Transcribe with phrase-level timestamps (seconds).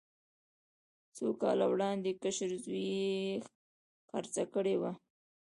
[1.15, 3.09] څو کاله وړاندې کشر زوی یې
[4.09, 4.91] خرڅه کړې وه.